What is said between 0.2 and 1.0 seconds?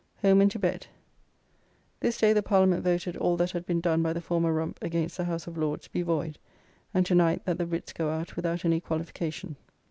Home and to bed.